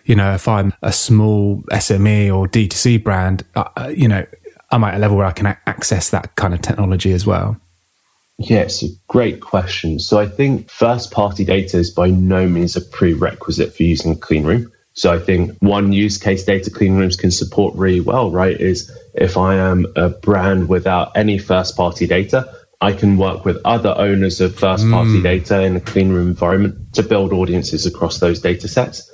you 0.06 0.16
know, 0.16 0.36
if 0.36 0.48
I'm 0.48 0.72
a 0.84 0.94
small 0.94 1.64
SME 1.72 2.34
or 2.34 2.48
D2C 2.48 3.04
brand, 3.04 3.44
uh, 3.56 3.70
uh, 3.76 3.88
you 3.88 4.08
know, 4.08 4.24
I'm 4.74 4.84
at 4.84 4.96
a 4.96 4.98
level 4.98 5.18
where 5.18 5.28
I 5.28 5.32
can 5.32 5.46
access 5.46 6.10
that 6.10 6.36
kind 6.36 6.52
of 6.52 6.62
technology 6.62 7.14
as 7.14 7.28
well. 7.28 7.58
Yes, 8.40 8.82
a 8.82 8.88
great 9.08 9.40
question. 9.40 10.00
So 10.00 10.20
I 10.20 10.28
think 10.28 10.68
first 10.68 11.12
party 11.12 11.46
data 11.46 11.78
is 11.78 11.92
by 11.92 12.10
no 12.10 12.48
means 12.48 12.76
a 12.76 12.82
prerequisite 12.82 13.76
for 13.76 13.84
using 13.84 14.14
a 14.14 14.16
clean 14.16 14.44
room. 14.44 14.72
So 14.94 15.14
I 15.14 15.20
think 15.20 15.56
one 15.60 15.94
use 15.94 16.18
case 16.18 16.44
data 16.44 16.72
clean 16.72 16.96
rooms 16.96 17.16
can 17.16 17.30
support 17.30 17.76
really 17.76 18.00
well, 18.00 18.32
right? 18.32 18.60
Is 18.60 18.92
if 19.14 19.38
I 19.38 19.56
am 19.56 19.86
a 19.96 20.10
brand 20.10 20.70
without 20.70 21.16
any 21.16 21.38
first 21.38 21.78
party 21.78 22.08
data, 22.08 22.52
I 22.82 22.94
can 22.94 23.18
work 23.18 23.46
with 23.46 23.62
other 23.66 23.94
owners 23.96 24.42
of 24.42 24.56
first 24.56 24.90
party 24.90 25.20
mm. 25.20 25.24
data 25.24 25.62
in 25.62 25.76
a 25.76 25.82
clean 25.82 26.10
room 26.12 26.30
environment 26.30 26.96
to 26.96 27.04
build 27.04 27.32
audiences 27.32 27.86
across 27.86 28.20
those 28.20 28.40
data 28.40 28.68
sets. 28.68 29.08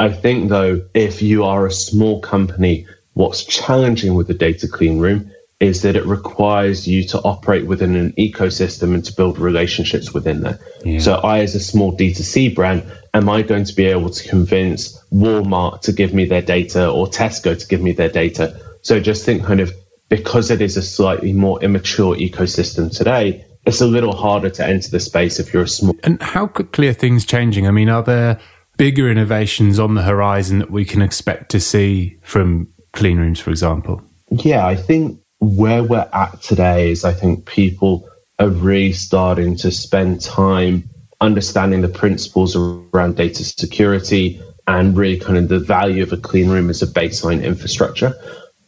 I 0.00 0.10
think 0.10 0.48
though, 0.48 0.82
if 0.94 1.22
you 1.22 1.44
are 1.44 1.66
a 1.66 1.72
small 1.72 2.20
company, 2.20 2.86
what's 3.14 3.44
challenging 3.44 4.14
with 4.14 4.28
the 4.28 4.34
data 4.34 4.68
clean 4.68 4.98
room 4.98 5.30
is 5.60 5.82
that 5.82 5.96
it 5.96 6.06
requires 6.06 6.86
you 6.86 7.02
to 7.02 7.18
operate 7.22 7.66
within 7.66 7.96
an 7.96 8.12
ecosystem 8.12 8.94
and 8.94 9.04
to 9.04 9.12
build 9.12 9.38
relationships 9.38 10.14
within 10.14 10.40
there. 10.42 10.58
Yeah. 10.84 11.00
So 11.00 11.14
I, 11.16 11.40
as 11.40 11.54
a 11.56 11.60
small 11.60 11.96
D2C 11.96 12.54
brand, 12.54 12.84
am 13.12 13.28
I 13.28 13.42
going 13.42 13.64
to 13.64 13.74
be 13.74 13.86
able 13.86 14.10
to 14.10 14.28
convince 14.28 14.96
Walmart 15.12 15.80
to 15.82 15.92
give 15.92 16.14
me 16.14 16.26
their 16.26 16.42
data 16.42 16.88
or 16.88 17.08
Tesco 17.08 17.58
to 17.58 17.66
give 17.66 17.82
me 17.82 17.90
their 17.90 18.08
data? 18.08 18.60
So 18.82 19.00
just 19.00 19.24
think 19.24 19.44
kind 19.44 19.58
of 19.58 19.72
because 20.08 20.50
it 20.50 20.62
is 20.62 20.76
a 20.76 20.82
slightly 20.82 21.32
more 21.32 21.60
immature 21.62 22.14
ecosystem 22.14 22.96
today, 22.96 23.44
it's 23.66 23.80
a 23.80 23.86
little 23.86 24.14
harder 24.14 24.50
to 24.50 24.66
enter 24.66 24.90
the 24.90 25.00
space 25.00 25.38
if 25.40 25.52
you're 25.52 25.64
a 25.64 25.68
small. 25.68 25.94
And 26.04 26.22
how 26.22 26.46
quickly 26.46 26.88
are 26.88 26.94
things 26.94 27.24
changing? 27.24 27.66
I 27.66 27.72
mean, 27.72 27.88
are 27.88 28.02
there 28.02 28.38
bigger 28.76 29.10
innovations 29.10 29.78
on 29.78 29.94
the 29.94 30.02
horizon 30.02 30.60
that 30.60 30.70
we 30.70 30.84
can 30.84 31.02
expect 31.02 31.50
to 31.50 31.60
see 31.60 32.16
from 32.22 32.68
clean 32.92 33.18
rooms, 33.18 33.40
for 33.40 33.50
example? 33.50 34.02
Yeah, 34.30 34.66
I 34.66 34.76
think 34.76 35.18
where 35.40 35.82
we're 35.82 36.08
at 36.12 36.42
today 36.42 36.90
is 36.90 37.04
I 37.04 37.12
think 37.12 37.46
people 37.46 38.08
are 38.38 38.48
really 38.48 38.92
starting 38.92 39.56
to 39.56 39.70
spend 39.70 40.20
time 40.20 40.88
understanding 41.20 41.80
the 41.80 41.88
principles 41.88 42.54
around 42.54 43.16
data 43.16 43.44
security 43.44 44.40
and 44.66 44.96
really 44.96 45.18
kind 45.18 45.38
of 45.38 45.48
the 45.48 45.58
value 45.58 46.02
of 46.02 46.12
a 46.12 46.16
clean 46.16 46.48
room 46.48 46.70
as 46.70 46.82
a 46.82 46.86
baseline 46.86 47.42
infrastructure. 47.42 48.14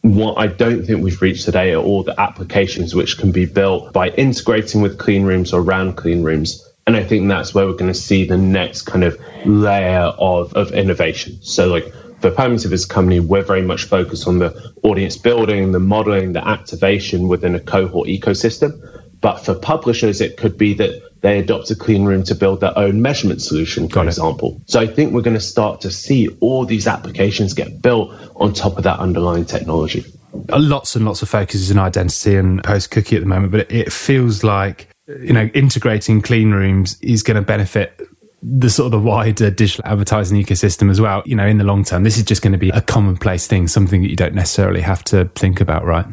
What 0.01 0.37
I 0.37 0.47
don't 0.47 0.83
think 0.83 1.03
we've 1.03 1.21
reached 1.21 1.45
today 1.45 1.73
are 1.73 1.81
all 1.81 2.03
the 2.03 2.19
applications 2.19 2.95
which 2.95 3.17
can 3.17 3.31
be 3.31 3.45
built 3.45 3.93
by 3.93 4.09
integrating 4.09 4.81
with 4.81 4.97
clean 4.97 5.23
rooms 5.23 5.53
or 5.53 5.61
around 5.61 5.95
clean 5.95 6.23
rooms. 6.23 6.67
And 6.87 6.95
I 6.95 7.03
think 7.03 7.27
that's 7.29 7.53
where 7.53 7.67
we're 7.67 7.73
going 7.73 7.93
to 7.93 7.99
see 7.99 8.25
the 8.25 8.37
next 8.37 8.81
kind 8.81 9.03
of 9.03 9.17
layer 9.45 10.11
of, 10.17 10.51
of 10.53 10.71
innovation. 10.71 11.37
So 11.41 11.67
like 11.67 11.93
for 12.21 12.31
Permutive 12.31 12.71
as 12.71 12.85
a 12.85 12.87
company, 12.87 13.19
we're 13.19 13.43
very 13.43 13.63
much 13.63 13.85
focused 13.85 14.27
on 14.27 14.39
the 14.39 14.73
audience 14.83 15.17
building, 15.17 15.71
the 15.71 15.79
modeling, 15.79 16.33
the 16.33 16.47
activation 16.47 17.27
within 17.27 17.55
a 17.55 17.59
cohort 17.59 18.07
ecosystem. 18.07 18.79
But 19.21 19.39
for 19.39 19.55
publishers, 19.55 20.21
it 20.21 20.37
could 20.37 20.57
be 20.57 20.73
that 20.75 21.01
they 21.21 21.39
adopt 21.39 21.69
a 21.69 21.75
clean 21.75 22.05
room 22.05 22.23
to 22.23 22.35
build 22.35 22.61
their 22.61 22.77
own 22.77 23.01
measurement 23.01 23.41
solution, 23.41 23.87
for 23.87 24.03
example. 24.03 24.59
So 24.65 24.79
I 24.79 24.87
think 24.87 25.13
we're 25.13 25.21
going 25.21 25.35
to 25.35 25.39
start 25.39 25.81
to 25.81 25.91
see 25.91 26.27
all 26.39 26.65
these 26.65 26.87
applications 26.87 27.53
get 27.53 27.81
built 27.81 28.11
on 28.35 28.53
top 28.53 28.77
of 28.77 28.83
that 28.83 28.99
underlying 28.99 29.45
technology. 29.45 30.03
Lots 30.49 30.95
and 30.95 31.05
lots 31.05 31.21
of 31.21 31.29
focuses 31.29 31.69
in 31.69 31.77
identity 31.77 32.35
and 32.35 32.63
post 32.63 32.89
cookie 32.89 33.15
at 33.15 33.21
the 33.21 33.27
moment, 33.27 33.51
but 33.51 33.71
it 33.71 33.91
feels 33.91 34.43
like 34.43 34.87
you 35.07 35.33
know 35.33 35.49
integrating 35.53 36.21
clean 36.21 36.51
rooms 36.51 36.97
is 37.01 37.21
going 37.21 37.35
to 37.35 37.41
benefit 37.41 37.99
the 38.43 38.69
sort 38.69 38.87
of 38.87 38.91
the 38.91 38.99
wider 38.99 39.51
digital 39.51 39.83
advertising 39.85 40.41
ecosystem 40.41 40.89
as 40.89 40.99
well. 40.99 41.21
You 41.25 41.35
know, 41.35 41.45
in 41.45 41.57
the 41.57 41.63
long 41.63 41.83
term, 41.83 42.03
this 42.03 42.17
is 42.17 42.23
just 42.23 42.41
going 42.41 42.53
to 42.53 42.59
be 42.59 42.69
a 42.69 42.81
commonplace 42.81 43.47
thing, 43.47 43.67
something 43.67 44.01
that 44.01 44.09
you 44.09 44.15
don't 44.15 44.33
necessarily 44.33 44.81
have 44.81 45.03
to 45.05 45.25
think 45.35 45.61
about, 45.61 45.85
right? 45.85 46.05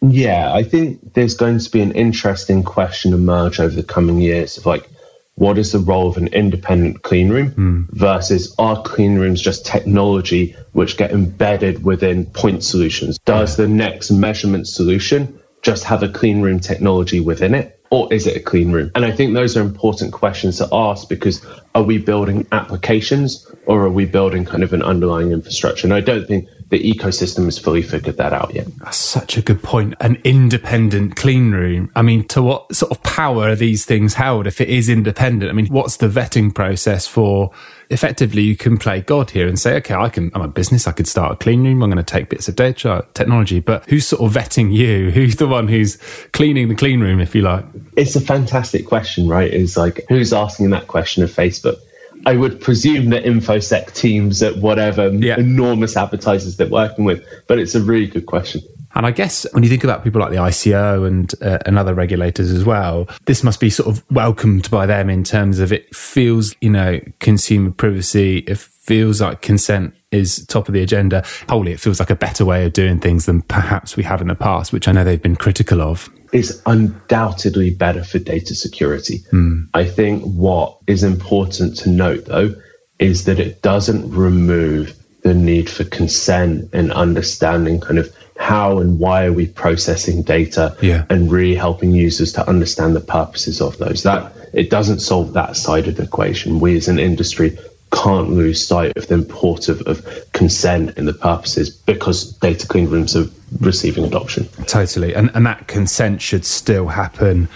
Yeah, 0.00 0.52
I 0.52 0.62
think 0.62 1.14
there's 1.14 1.34
going 1.34 1.58
to 1.58 1.70
be 1.70 1.80
an 1.80 1.92
interesting 1.92 2.62
question 2.62 3.12
emerge 3.12 3.58
over 3.58 3.74
the 3.74 3.82
coming 3.82 4.20
years 4.20 4.56
of 4.56 4.66
like, 4.66 4.88
what 5.34 5.56
is 5.56 5.70
the 5.70 5.78
role 5.78 6.08
of 6.08 6.16
an 6.16 6.26
independent 6.28 7.02
clean 7.02 7.28
room 7.28 7.52
mm. 7.52 7.90
versus 7.92 8.52
are 8.58 8.82
clean 8.82 9.16
rooms 9.16 9.40
just 9.40 9.64
technology 9.64 10.56
which 10.72 10.96
get 10.96 11.12
embedded 11.12 11.84
within 11.84 12.26
point 12.26 12.64
solutions? 12.64 13.18
Does 13.20 13.56
yeah. 13.56 13.66
the 13.66 13.72
next 13.72 14.10
measurement 14.10 14.66
solution 14.66 15.40
just 15.68 15.84
have 15.84 16.02
a 16.02 16.08
clean 16.08 16.40
room 16.40 16.58
technology 16.58 17.20
within 17.20 17.54
it? 17.54 17.78
or 17.90 18.12
is 18.12 18.26
it 18.26 18.36
a 18.36 18.40
clean 18.40 18.72
room? 18.72 18.90
And 18.94 19.04
I 19.04 19.10
think 19.10 19.34
those 19.34 19.56
are 19.56 19.62
important 19.62 20.12
questions 20.12 20.58
to 20.58 20.68
ask 20.72 21.08
because 21.08 21.44
are 21.74 21.82
we 21.82 21.98
building 21.98 22.46
applications 22.52 23.46
or 23.66 23.82
are 23.82 23.90
we 23.90 24.04
building 24.04 24.44
kind 24.44 24.62
of 24.62 24.72
an 24.72 24.82
underlying 24.82 25.32
infrastructure? 25.32 25.86
And 25.86 25.94
I 25.94 26.00
don't 26.00 26.26
think 26.26 26.48
the 26.70 26.80
ecosystem 26.80 27.44
has 27.46 27.58
fully 27.58 27.82
figured 27.82 28.18
that 28.18 28.32
out 28.32 28.54
yet. 28.54 28.66
That's 28.78 28.96
such 28.96 29.38
a 29.38 29.42
good 29.42 29.62
point. 29.62 29.94
An 30.00 30.20
independent 30.24 31.16
clean 31.16 31.52
room. 31.52 31.90
I 31.94 32.02
mean, 32.02 32.28
to 32.28 32.42
what 32.42 32.74
sort 32.74 32.92
of 32.92 33.02
power 33.02 33.48
are 33.48 33.56
these 33.56 33.86
things 33.86 34.14
held 34.14 34.46
if 34.46 34.60
it 34.60 34.68
is 34.68 34.88
independent? 34.88 35.50
I 35.50 35.54
mean, 35.54 35.66
what's 35.68 35.96
the 35.96 36.08
vetting 36.08 36.54
process 36.54 37.06
for 37.06 37.50
effectively 37.90 38.42
you 38.42 38.54
can 38.54 38.76
play 38.76 39.00
God 39.00 39.30
here 39.30 39.48
and 39.48 39.58
say, 39.58 39.76
okay, 39.76 39.94
I 39.94 40.10
can, 40.10 40.30
I'm 40.34 40.42
a 40.42 40.48
business, 40.48 40.86
I 40.86 40.92
could 40.92 41.06
start 41.08 41.32
a 41.32 41.36
clean 41.36 41.64
room, 41.64 41.82
I'm 41.82 41.90
going 41.90 42.04
to 42.04 42.12
take 42.12 42.28
bits 42.28 42.46
of 42.48 42.56
data, 42.56 43.06
technology, 43.14 43.60
but 43.60 43.84
who's 43.86 44.06
sort 44.06 44.22
of 44.22 44.32
vetting 44.32 44.72
you? 44.72 45.10
Who's 45.18 45.36
the 45.36 45.46
one 45.46 45.68
who's 45.68 45.96
cleaning 46.32 46.68
the 46.68 46.74
clean 46.74 47.00
room, 47.00 47.18
if 47.18 47.34
you 47.34 47.42
like? 47.42 47.64
It's 47.96 48.14
a 48.14 48.20
fantastic 48.20 48.86
question, 48.86 49.26
right? 49.26 49.52
Is 49.52 49.76
like, 49.76 50.04
who's 50.08 50.32
asking 50.32 50.70
that 50.70 50.86
question 50.86 51.22
of 51.22 51.30
Facebook? 51.30 51.78
I 52.26 52.36
would 52.36 52.60
presume 52.60 53.10
that 53.10 53.24
infosec 53.24 53.94
teams 53.94 54.42
at 54.42 54.58
whatever 54.58 55.08
yeah. 55.08 55.38
enormous 55.38 55.96
advertisers 55.96 56.56
they're 56.56 56.68
working 56.68 57.04
with, 57.04 57.24
but 57.46 57.58
it's 57.58 57.74
a 57.74 57.82
really 57.82 58.06
good 58.06 58.26
question. 58.26 58.62
And 58.94 59.06
I 59.06 59.10
guess 59.10 59.46
when 59.52 59.62
you 59.62 59.68
think 59.68 59.84
about 59.84 60.02
people 60.02 60.20
like 60.20 60.30
the 60.30 60.38
ICO 60.38 61.06
and 61.06 61.32
uh, 61.42 61.58
and 61.66 61.78
other 61.78 61.94
regulators 61.94 62.50
as 62.50 62.64
well, 62.64 63.06
this 63.26 63.44
must 63.44 63.60
be 63.60 63.70
sort 63.70 63.88
of 63.88 64.02
welcomed 64.10 64.70
by 64.70 64.86
them 64.86 65.10
in 65.10 65.24
terms 65.24 65.60
of 65.60 65.72
it 65.72 65.94
feels, 65.94 66.54
you 66.60 66.70
know, 66.70 67.00
consumer 67.20 67.70
privacy. 67.70 68.38
It 68.38 68.58
feels 68.58 69.20
like 69.20 69.42
consent 69.42 69.94
is 70.10 70.44
top 70.46 70.68
of 70.68 70.74
the 70.74 70.82
agenda. 70.82 71.24
Wholly, 71.48 71.72
it 71.72 71.80
feels 71.80 72.00
like 72.00 72.10
a 72.10 72.16
better 72.16 72.44
way 72.44 72.64
of 72.64 72.72
doing 72.72 72.98
things 73.00 73.26
than 73.26 73.42
perhaps 73.42 73.96
we 73.96 74.02
have 74.04 74.20
in 74.20 74.28
the 74.28 74.34
past, 74.34 74.72
which 74.72 74.88
I 74.88 74.92
know 74.92 75.04
they've 75.04 75.20
been 75.20 75.36
critical 75.36 75.80
of. 75.80 76.10
It's 76.32 76.60
undoubtedly 76.66 77.70
better 77.70 78.04
for 78.04 78.18
data 78.18 78.54
security. 78.54 79.20
Mm. 79.32 79.68
I 79.74 79.84
think 79.84 80.22
what 80.24 80.78
is 80.86 81.02
important 81.02 81.76
to 81.78 81.90
note, 81.90 82.26
though, 82.26 82.54
is 82.98 83.24
that 83.24 83.38
it 83.38 83.62
doesn't 83.62 84.10
remove 84.10 84.94
the 85.22 85.34
need 85.34 85.68
for 85.68 85.84
consent 85.84 86.68
and 86.72 86.92
understanding 86.92 87.80
kind 87.80 87.98
of 87.98 88.14
how 88.38 88.78
and 88.78 88.98
why 88.98 89.24
are 89.24 89.32
we 89.32 89.46
processing 89.46 90.22
data 90.22 90.76
yeah. 90.80 91.04
and 91.10 91.30
really 91.30 91.56
helping 91.56 91.90
users 91.90 92.32
to 92.32 92.48
understand 92.48 92.94
the 92.94 93.00
purposes 93.00 93.60
of 93.60 93.76
those. 93.78 94.04
That 94.04 94.32
it 94.52 94.70
doesn't 94.70 95.00
solve 95.00 95.32
that 95.32 95.56
side 95.56 95.88
of 95.88 95.96
the 95.96 96.04
equation. 96.04 96.60
We 96.60 96.76
as 96.76 96.88
an 96.88 96.98
industry 96.98 97.58
can't 97.92 98.30
lose 98.30 98.66
sight 98.66 98.96
of 98.96 99.06
the 99.08 99.14
importance 99.14 99.68
of, 99.68 99.80
of 99.86 100.32
consent 100.32 100.96
and 100.96 101.08
the 101.08 101.14
purposes 101.14 101.70
because 101.70 102.32
data 102.38 102.66
clean 102.66 102.88
rooms 102.88 103.16
are 103.16 103.26
receiving 103.60 104.04
adoption. 104.04 104.48
Totally. 104.66 105.14
And 105.14 105.30
and 105.34 105.46
that 105.46 105.68
consent 105.68 106.20
should 106.20 106.44
still 106.44 106.88
happen 106.88 107.48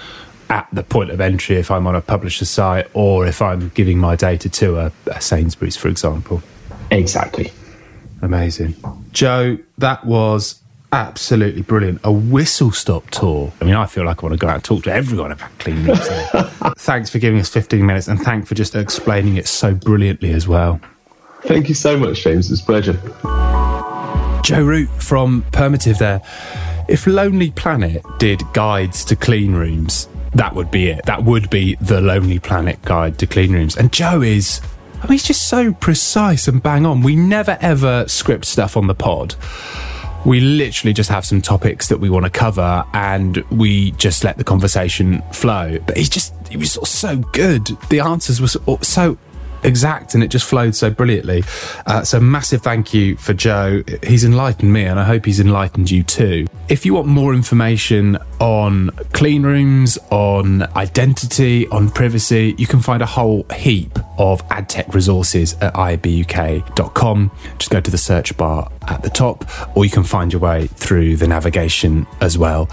at 0.49 0.69
the 0.73 0.83
point 0.83 1.11
of 1.11 1.21
entry 1.21 1.57
if 1.57 1.71
I'm 1.71 1.87
on 1.87 1.95
a 1.95 2.03
publisher 2.03 2.45
site 2.45 2.87
or 2.93 3.27
if 3.27 3.41
I'm 3.41 3.71
giving 3.71 3.99
my 3.99 4.17
data 4.17 4.51
to 4.51 4.79
a, 4.79 4.93
a 5.07 5.21
Sainsbury's, 5.21 5.77
for 5.77 5.89
example. 5.89 6.43
Exactly. 6.91 7.51
Amazing. 8.21 8.77
Joe, 9.13 9.59
that 9.79 10.05
was 10.05 10.62
absolutely 10.93 11.63
brilliant. 11.63 12.01
A 12.05 12.13
whistle 12.13 12.71
stop 12.71 13.11
tour. 13.11 13.53
I 13.61 13.65
mean, 13.65 13.75
I 13.75 13.87
feel 13.87 14.05
like 14.05 14.23
I 14.23 14.27
want 14.27 14.39
to 14.39 14.39
go 14.39 14.49
out 14.49 14.57
and 14.57 14.65
talk 14.65 14.85
to 14.85 14.93
everyone 14.93 15.33
about 15.33 15.59
clean 15.59 15.85
rooms. 15.85 16.07
thanks 16.79 17.11
for 17.11 17.19
giving 17.19 17.41
us 17.41 17.49
15 17.49 17.85
minutes 17.85 18.09
and 18.09 18.21
thanks 18.21 18.49
for 18.49 18.55
just 18.55 18.75
explaining 18.75 19.37
it 19.37 19.49
so 19.49 19.75
brilliantly 19.75 20.33
as 20.33 20.47
well. 20.47 20.81
Thank 21.43 21.69
you 21.69 21.75
so 21.75 21.97
much, 21.99 22.23
James. 22.23 22.53
It's 22.53 22.61
a 22.61 22.65
pleasure. 22.65 22.93
Joe 24.45 24.65
Root 24.65 24.89
from 25.03 25.45
Permutive 25.53 25.99
there. 25.99 26.21
If 26.89 27.07
Lonely 27.07 27.51
Planet 27.51 28.05
did 28.19 28.43
guides 28.53 29.05
to 29.07 29.17
clean 29.17 29.55
rooms, 29.55 30.09
that 30.35 30.55
would 30.55 30.71
be 30.71 30.89
it. 30.89 31.05
That 31.07 31.25
would 31.25 31.49
be 31.49 31.77
the 31.77 32.01
Lonely 32.01 32.39
Planet 32.39 32.81
guide 32.83 33.19
to 33.21 33.27
clean 33.27 33.53
rooms. 33.53 33.77
And 33.77 33.93
Joe 33.93 34.21
is, 34.21 34.61
I 34.97 35.05
mean, 35.05 35.13
he's 35.13 35.25
just 35.25 35.49
so 35.49 35.73
precise 35.73 36.49
and 36.49 36.63
bang 36.63 36.87
on. 36.87 37.03
We 37.03 37.17
never 37.17 37.57
ever 37.61 38.07
script 38.09 38.45
stuff 38.45 38.77
on 38.77 38.89
the 38.89 38.95
pod 38.95 39.35
we 40.25 40.41
literally 40.41 40.93
just 40.93 41.11
have 41.11 41.25
some 41.25 41.43
topics 41.43 41.89
that 41.89 41.99
we 41.99 42.09
want 42.09 42.25
to 42.25 42.31
cover 42.31 42.85
and 42.93 43.39
we 43.51 43.91
just 43.93 44.25
let 44.25 44.39
the 44.39 44.45
conversation 44.45 45.23
flow. 45.33 45.79
But 45.87 45.97
he's 45.97 46.09
just, 46.09 46.35
he 46.49 46.57
was 46.57 46.73
so 46.89 47.17
good. 47.17 47.67
The 47.91 48.01
answers 48.01 48.41
were 48.41 48.79
so 48.83 49.19
exact 49.63 50.15
and 50.15 50.23
it 50.23 50.29
just 50.29 50.45
flowed 50.45 50.75
so 50.75 50.91
brilliantly. 50.91 51.45
Uh, 51.87 52.03
so, 52.03 52.21
massive 52.21 52.63
thank 52.63 52.95
you 52.95 53.17
for 53.17 53.33
Joe. 53.33 53.83
He's 54.03 54.25
enlightened 54.25 54.73
me 54.73 54.85
and 54.85 54.99
I 54.99 55.05
hope 55.05 55.25
he's 55.25 55.41
enlightened 55.41 55.91
you 55.91 56.03
too. 56.03 56.47
If 56.69 56.87
you 56.87 56.95
want 56.95 57.09
more 57.09 57.35
information 57.35 58.17
on 58.41 58.91
clean 59.13 59.43
rooms, 59.43 59.99
on 60.11 60.63
identity, 60.77 61.69
on 61.69 61.91
privacy, 61.91 62.55
you 62.59 62.67
can 62.67 62.81
find 62.81 63.03
a 63.03 63.07
whole 63.07 63.45
heap 63.55 63.99
of 64.19 64.43
ad 64.51 64.69
tech 64.69 64.95
resources 64.95 65.55
at 65.61 65.75
iabuk.com. 65.75 67.31
Just 67.59 67.71
go 67.71 67.81
to 67.81 67.91
the 67.91 67.99
search 67.99 68.37
bar 68.37 68.71
at 68.89 69.03
the 69.03 69.11
top, 69.11 69.45
or 69.77 69.85
you 69.85 69.91
can 69.91 70.05
find 70.05 70.33
your 70.33 70.41
way 70.41 70.67
through 70.67 71.17
the 71.17 71.27
navigation 71.27 72.07
as 72.21 72.37
well. 72.37 72.69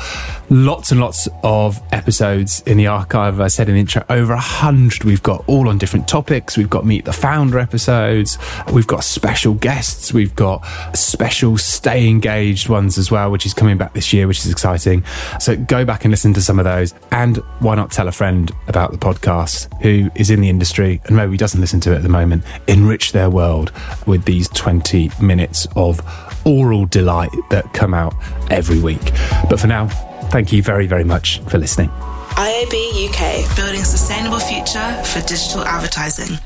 Lots 0.49 0.91
and 0.91 0.99
lots 0.99 1.27
of 1.43 1.81
episodes 1.91 2.61
in 2.61 2.77
the 2.77 2.87
archive. 2.87 3.39
I 3.39 3.47
said 3.47 3.69
in 3.69 3.75
the 3.75 3.81
intro, 3.81 4.03
over 4.09 4.33
a 4.33 4.39
hundred 4.39 5.03
we've 5.03 5.23
got 5.23 5.43
all 5.47 5.69
on 5.69 5.77
different 5.77 6.07
topics. 6.07 6.57
We've 6.57 6.69
got 6.79 6.85
Meet 6.85 7.03
the 7.03 7.11
Founder 7.11 7.59
episodes. 7.59 8.37
We've 8.71 8.87
got 8.87 9.03
special 9.03 9.53
guests. 9.53 10.13
We've 10.13 10.33
got 10.33 10.65
special 10.95 11.57
stay 11.57 12.07
engaged 12.07 12.69
ones 12.69 12.97
as 12.97 13.11
well, 13.11 13.31
which 13.31 13.45
is 13.45 13.53
coming 13.53 13.77
back 13.77 13.91
this 13.91 14.13
year, 14.13 14.27
which 14.27 14.39
is 14.39 14.49
exciting. 14.49 15.03
So 15.41 15.57
go 15.57 15.83
back 15.83 16.05
and 16.05 16.11
listen 16.11 16.33
to 16.35 16.41
some 16.41 16.57
of 16.57 16.63
those. 16.63 16.93
And 17.11 17.35
why 17.59 17.75
not 17.75 17.91
tell 17.91 18.07
a 18.07 18.13
friend 18.13 18.49
about 18.69 18.93
the 18.93 18.97
podcast 18.97 19.67
who 19.81 20.09
is 20.15 20.29
in 20.29 20.39
the 20.39 20.47
industry 20.47 21.01
and 21.03 21.17
maybe 21.17 21.35
doesn't 21.35 21.59
listen 21.59 21.81
to 21.81 21.91
it 21.91 21.97
at 21.97 22.03
the 22.03 22.07
moment? 22.07 22.45
Enrich 22.69 23.11
their 23.11 23.29
world 23.29 23.73
with 24.07 24.23
these 24.23 24.47
20 24.47 25.11
minutes 25.21 25.67
of 25.75 25.99
oral 26.45 26.85
delight 26.85 27.31
that 27.49 27.73
come 27.73 27.93
out 27.93 28.13
every 28.49 28.79
week. 28.79 29.11
But 29.49 29.59
for 29.59 29.67
now, 29.67 29.87
thank 30.31 30.53
you 30.53 30.63
very, 30.63 30.87
very 30.87 31.03
much 31.03 31.39
for 31.49 31.57
listening. 31.57 31.89
IAB 31.89 33.09
UK, 33.09 33.57
building 33.57 33.83
sustainable 33.83 34.39
future 34.39 35.03
for 35.03 35.19
digital 35.27 35.61
advertising. 35.65 36.39